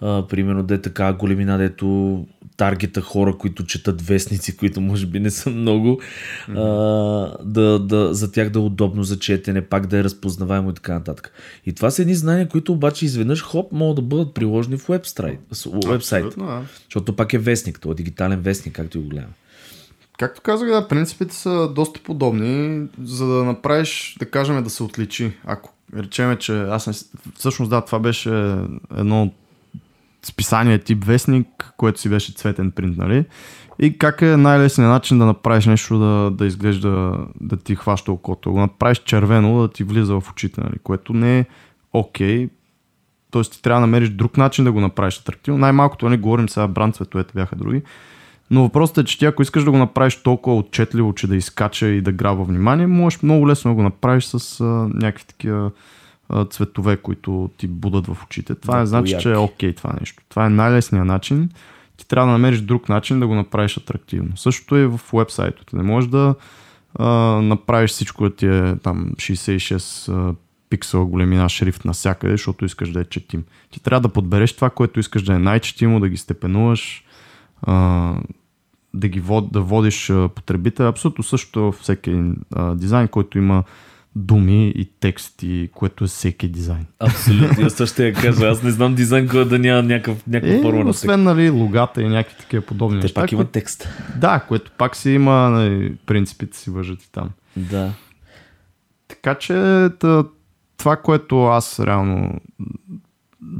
[0.00, 2.26] примерно да е така големина, дето
[2.58, 6.56] таргета хора, които четат вестници, които може би не са много, mm-hmm.
[6.56, 10.74] а, да, да, за тях да е удобно за четене, пак да е разпознаваемо и
[10.74, 11.32] така нататък.
[11.66, 15.40] И това са едни знания, които обаче изведнъж хоп могат да бъдат приложени в вебсайт.
[15.86, 16.62] вебсайт да.
[16.84, 19.30] Защото пак е вестник, това е дигитален вестник, както и го гледам.
[20.18, 25.32] Както казах, да, принципите са доста подобни, за да направиш, да кажем, да се отличи.
[25.44, 26.92] Ако речеме, че аз не...
[27.34, 28.30] Всъщност да, това беше
[28.96, 29.34] едно от
[30.26, 33.24] списание тип вестник, което си беше цветен принт, нали?
[33.78, 38.52] И как е най-лесният начин да направиш нещо да, да изглежда, да ти хваща окото.
[38.52, 40.78] Го направиш червено, да ти влиза в очите, нали?
[40.82, 41.46] което не е
[41.92, 42.46] окей.
[42.46, 42.50] Okay.
[43.30, 45.58] Тоест ти трябва да намериш друг начин да го направиш атрактивно.
[45.58, 47.82] Най-малкото, не нали, говорим сега бранд цветовете бяха други.
[48.50, 51.86] Но въпросът е, че ти ако искаш да го направиш толкова отчетливо, че да изкача
[51.86, 55.70] и да грабва внимание, можеш много лесно да го направиш с а, някакви такива
[56.50, 58.54] цветове, които ти будат в очите.
[58.54, 60.22] Това да, не значи, че е окей okay, това нещо.
[60.28, 61.50] Това е най-лесният начин.
[61.96, 64.36] Ти трябва да намериш друг начин да го направиш атрактивно.
[64.36, 65.76] Същото е в вебсайтовете.
[65.76, 66.34] Не можеш да
[66.94, 67.06] а,
[67.42, 70.34] направиш всичко да ти е там 66 а,
[70.70, 73.44] пиксела големина шрифт навсякъде, защото искаш да е четим.
[73.70, 77.04] Ти трябва да подбереш това, което искаш да е най-четимо, да ги степенуваш,
[77.62, 78.14] а,
[78.94, 80.88] да ги вод, да водиш потребителя.
[80.88, 82.22] Абсолютно също всеки
[82.54, 83.64] а, дизайн, който има
[84.18, 86.86] думи и тексти, което е всеки дизайн.
[87.00, 88.48] Абсолютно, аз също я кажа.
[88.48, 92.02] Аз не знам дизайн, който да няма някакъв, някаква е, форма на Освен, нали, логата
[92.02, 93.20] и някакви такива подобни Те неща.
[93.20, 93.88] пак имат текст.
[94.16, 97.30] Да, което пак си има, нали, принципите си въжат там.
[97.56, 97.92] Да.
[99.08, 99.88] Така че
[100.76, 102.40] това, което аз реално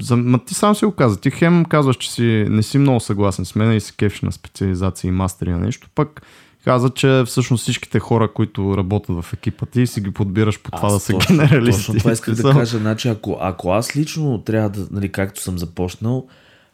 [0.01, 1.21] за, ма ти сам си го каза.
[1.21, 4.33] Ти хем казваш, че си, не си много съгласен с мен и си кефиш на
[4.33, 6.23] специализация и мастери на нещо, пък
[6.65, 10.87] каза, че всъщност всичките хора, които работят в екипа ти, си ги подбираш по това
[10.87, 11.87] аз да са точно, генералисти.
[11.87, 12.79] Точно това исках да кажа.
[12.79, 16.27] Значи, ако, ако аз лично трябва да, нали, както съм започнал,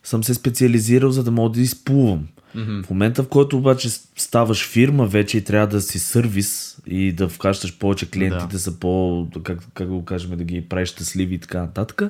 [0.03, 2.27] съм се специализирал, за да мога да изплувам.
[2.57, 2.85] Mm-hmm.
[2.85, 7.29] В момента, в който обаче ставаш фирма вече и трябва да си сервис и да
[7.29, 8.59] вкащаш повече клиентите да.
[8.59, 12.03] са по, как, как го кажем, да ги правиш щастливи и така нататък,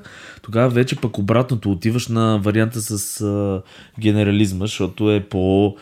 [0.42, 3.62] тогава вече пък обратното отиваш на варианта с а,
[4.00, 5.76] генерализма, защото е по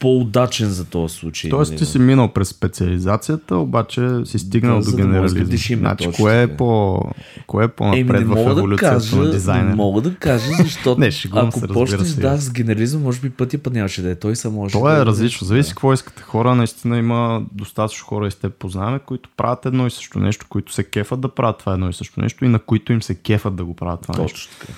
[0.00, 1.50] по-удачен за този случай.
[1.50, 5.44] Тоест ти си минал през специализацията, обаче си стигнал да, до генерализм.
[5.44, 7.02] Да значи, кое е, по,
[7.46, 9.68] кое е по-напред в еволюцията да кажа, на дизайна?
[9.68, 13.72] Не мога да кажа, защото не, ако почнеш да с генерализъм, може би пътя път
[13.72, 14.14] нямаше да е.
[14.14, 15.46] Той само може То е да различно.
[15.46, 16.54] Зависи какво искате хора.
[16.54, 20.84] Наистина има достатъчно хора и сте познаваме, които правят едно и също нещо, които се
[20.84, 23.64] кефат да правят това едно и също нещо и на които им се кефат да
[23.64, 24.56] го правят това Точно нещо.
[24.60, 24.72] Така.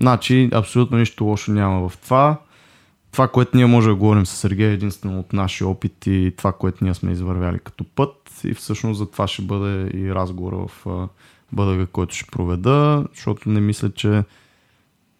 [0.00, 2.38] Значи, абсолютно нищо лошо няма в това
[3.14, 6.52] това, което ние може да говорим с Сергей, е единствено от нашия опит и това,
[6.52, 11.08] което ние сме извървяли като път и всъщност за това ще бъде и разговора в
[11.52, 14.22] бъдъга, който ще проведа, защото не мисля, че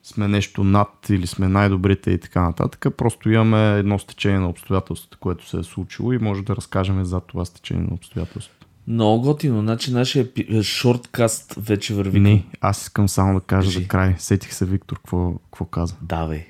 [0.02, 2.86] сме нещо над или сме най-добрите и така нататък.
[2.96, 7.20] Просто имаме едно стечение на обстоятелствата, което се е случило и може да разкажем за
[7.20, 8.66] това стечение на обстоятелствата.
[8.86, 9.60] Много готино.
[9.60, 10.28] Значи нашия
[10.62, 12.20] шорткаст вече върви.
[12.20, 13.80] Не, аз искам само да кажа Кажи.
[13.80, 14.14] за край.
[14.18, 15.94] Сетих се Виктор какво, какво каза.
[16.02, 16.46] Давай.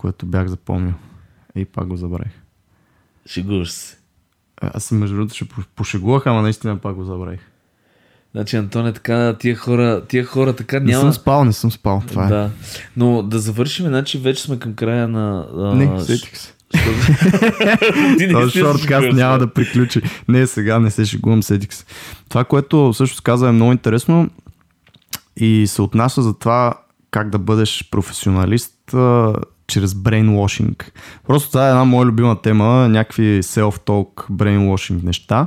[0.00, 0.92] Което бях запомнил.
[1.56, 2.32] И пак го забравих.
[3.26, 3.96] Шегуваш се.
[4.60, 7.40] Аз си между другото ще пошегувах, ама наистина пак го забравих.
[8.34, 10.86] Значи, Антон е така, тия хора, тия хора така няма...
[10.86, 12.28] Не съм спал, не съм спал, това е.
[12.28, 12.50] Да.
[12.96, 15.46] Но да завършим, значи вече сме към края на...
[15.56, 15.74] А...
[15.74, 16.54] Не, сетих се.
[18.32, 20.02] Този шорткаст няма да приключи.
[20.28, 21.84] Не, сега не се шегувам, сетих се.
[22.28, 24.30] Това, което също каза е много интересно
[25.36, 26.74] и се отнася за това
[27.10, 28.94] как да бъдеш професионалист
[29.70, 30.92] чрез брейнвошинг.
[31.26, 35.46] Просто това е една моя любима тема, някакви self-talk, брейнвошинг неща.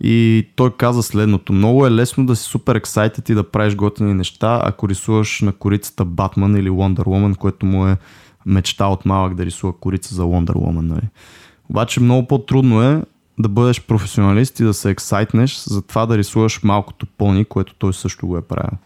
[0.00, 1.52] И той каза следното.
[1.52, 5.52] Много е лесно да си супер ексайтед и да правиш готини неща, ако рисуваш на
[5.52, 7.96] корицата Батман или Wonder Woman, което му е
[8.46, 10.80] мечта от малък да рисува корица за Wonder Woman.
[10.80, 11.08] Нали?
[11.70, 13.02] Обаче много по-трудно е
[13.38, 17.94] да бъдеш професионалист и да се ексайтнеш за това да рисуваш малкото пони, което той
[17.94, 18.78] също го е правил.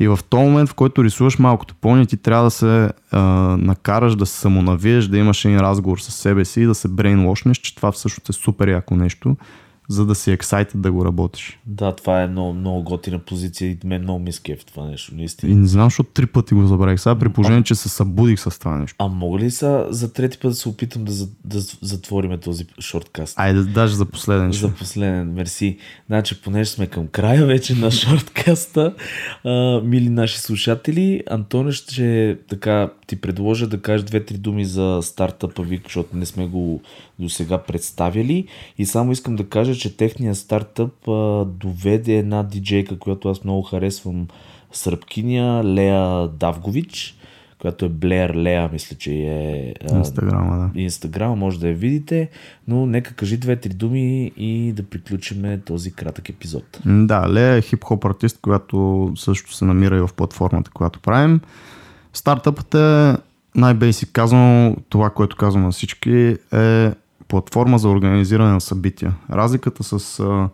[0.00, 3.20] И в този момент, в който рисуваш малкото пони, ти трябва да се а,
[3.60, 7.56] накараш, да се самонавиеш, да имаш един разговор с себе си и да се брейнлошнеш,
[7.56, 9.36] че това всъщност е супер яко нещо
[9.90, 11.58] за да си ексайтед да го работиш.
[11.66, 15.52] Да, това е много, много готина позиция и мен много ми скеф това нещо, наистина.
[15.52, 17.00] И не знам, защото три пъти го забравих.
[17.00, 18.96] Сега при положение, че се събудих с това нещо.
[18.98, 21.12] А мога ли са за трети път да се опитам да,
[21.44, 23.38] да затвориме този шорткаст?
[23.38, 24.52] Айде, даже за последен.
[24.52, 25.78] За последен, мерси.
[26.06, 28.94] Значи, понеже сме към края вече на шорткаста,
[29.44, 35.62] а, мили наши слушатели, Антоне ще така ти предложа да кажеш две-три думи за стартъпа
[35.62, 36.80] ви, защото не сме го
[37.18, 38.46] до сега представили.
[38.78, 43.62] И само искам да кажа, че техният стартъп а, доведе една диджейка, която аз много
[43.62, 44.26] харесвам,
[44.72, 47.16] сръбкиня Лея Давгович,
[47.58, 50.80] която е Блеер Лея, мисля, че е Инстаграма, да.
[50.80, 52.28] Инстаграма, може да я видите,
[52.68, 56.80] но нека кажи две-три думи и да приключиме този кратък епизод.
[56.86, 61.40] Да, Лея е хип-хоп артист, която също се намира и в платформата, която правим.
[62.12, 63.16] Стартъпът е
[63.54, 66.92] най-бейсик казано, това, което казвам на всички, е
[67.30, 69.14] платформа за организиране на събития.
[69.30, 70.48] Разликата с а,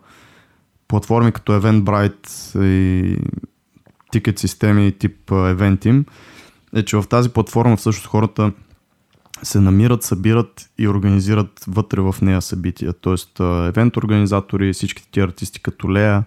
[0.87, 3.17] платформи като Eventbrite и
[4.11, 6.03] тикет системи тип Eventim
[6.75, 8.51] е, че в тази платформа всъщност хората
[9.43, 12.93] се намират, събират и организират вътре в нея събития.
[12.93, 16.23] Тоест, евент организатори, всичките ти артисти като Лея,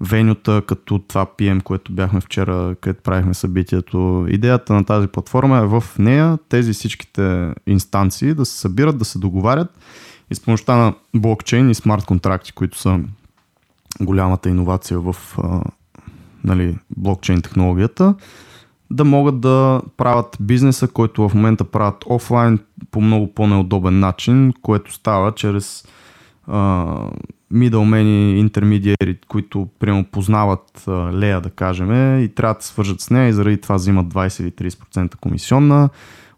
[0.00, 4.26] венюта, като това PM, което бяхме вчера, където правихме събитието.
[4.28, 9.18] Идеята на тази платформа е в нея тези всичките инстанции да се събират, да се
[9.18, 9.68] договарят
[10.30, 13.00] и с помощта на блокчейн и смарт контракти, които са
[14.00, 15.16] голямата иновация в
[16.44, 18.14] нали, блокчейн технологията,
[18.90, 22.58] да могат да правят бизнеса, който в момента правят офлайн
[22.90, 25.84] по много по-неудобен начин, което става чрез
[27.50, 33.28] мидълмени, интермедиери, които прямо познават а, Лея, да кажем, и трябва да свържат с нея
[33.28, 35.88] и заради това взимат 20 или 30% комисионна.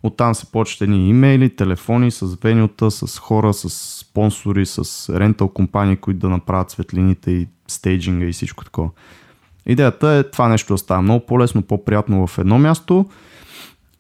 [0.03, 5.97] Оттам се почват едни имейли, телефони с вениота, с хора, с спонсори, с рентал компании,
[5.97, 8.91] които да направят светлините и стейджинга и всичко такова.
[9.67, 13.07] Идеята е това нещо да става много по-лесно, по-приятно в едно място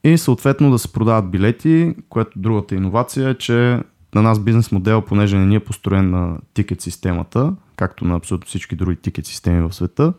[0.04, 3.80] и съответно да се продават билети, което другата иновация е, че
[4.14, 8.46] на нас бизнес модел, понеже не ни е построен на тикет системата, както на абсолютно
[8.46, 10.12] всички други тикет системи в света,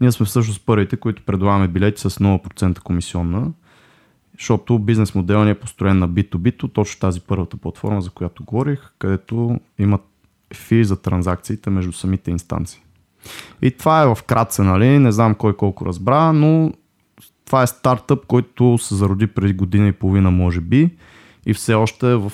[0.00, 3.52] ние сме всъщност първите, които предлагаме билети с 0% комисионна,
[4.38, 8.80] защото бизнес модел ни е построен на B2B, точно тази първата платформа, за която говорих,
[8.98, 10.02] където имат
[10.54, 12.82] фи за транзакциите между самите инстанции.
[13.62, 14.98] И това е вкратце, нали?
[14.98, 16.72] Не знам кой колко разбра, но
[17.46, 20.90] това е стартъп, който се зароди преди година и половина, може би
[21.46, 22.32] и все още е в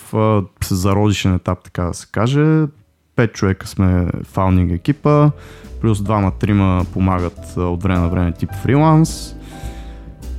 [0.70, 2.66] зародишен етап, така да се каже.
[3.16, 5.30] Пет човека сме фаунинг екипа,
[5.80, 9.34] плюс двама-трима помагат от време на време тип фриланс.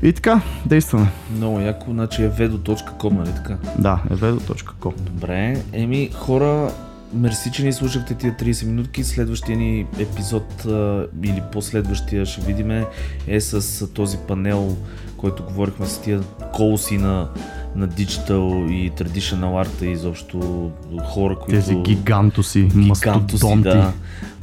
[0.03, 1.11] И така, действаме.
[1.35, 3.57] Много яко, значи е vedo.com, нали така?
[3.79, 4.95] Да, е vedo.com.
[4.95, 6.71] Добре, еми хора,
[7.13, 9.03] мерси, че ни слушахте тия 30 минутки.
[9.03, 12.85] Следващия ни епизод а, или последващия ще видиме
[13.27, 14.77] е с този панел,
[15.17, 16.21] който говорихме с тия
[16.53, 17.29] колоси на
[17.75, 20.71] на диджитал и traditional арта и изобщо
[21.03, 21.51] хора, които...
[21.51, 23.93] Тези гигантоси, гигантоси, да.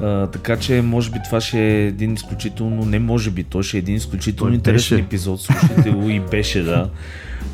[0.00, 3.76] А, така че може би това ще е един изключително, не може би, то ще
[3.76, 5.06] е един изключително той интересен беше.
[5.06, 6.90] епизод, слушайте го и беше, да.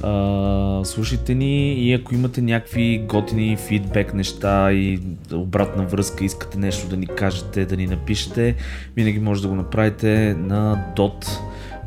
[0.02, 5.00] А, слушайте ни и ако имате някакви готини фидбек неща и
[5.32, 8.54] обратна връзка, искате нещо да ни кажете, да ни напишете,
[8.96, 11.28] винаги може да го направите на dot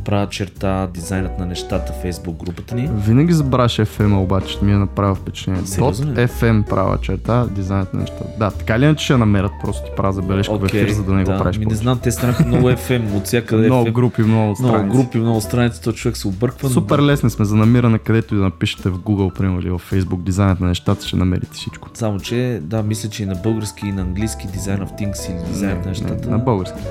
[0.07, 2.89] правя черта дизайнът на нещата Facebook групата ни.
[2.95, 5.61] Винаги забравяш FM, обаче ми е направил впечатление.
[5.65, 6.27] Сериозно Dot ли?
[6.27, 8.23] FM права черта, дизайнът на нещата.
[8.39, 11.23] Да, така или иначе ще намерят, просто ти правя забележка в ефир, за да не
[11.23, 14.83] го правиш ми не знам, те станаха много FM, от всякъде Много групи, много страници.
[14.83, 16.69] много групи, много страници, то човек се обърква.
[16.69, 20.21] Супер лесни сме за намиране, където и да напишете в Google, примерно, или в Facebook
[20.21, 21.89] дизайнът на нещата, ще намерите всичко.
[21.93, 25.39] Само, че да, мисля, че и на български, и на английски Design of Things или
[25.39, 26.29] Design на нещата.
[26.29, 26.81] на български.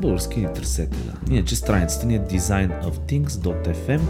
[0.00, 1.34] Български ни търсете, да.
[1.34, 4.00] Иначе страницата ни е designofthings.fm.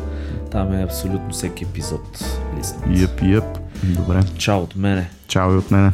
[0.50, 2.24] Там е абсолютно всеки епизод
[2.58, 2.76] лист.
[2.90, 3.58] Йъп, йъп.
[3.84, 4.20] Добре.
[4.38, 5.10] Чао от мене.
[5.28, 5.92] Чао и от мене.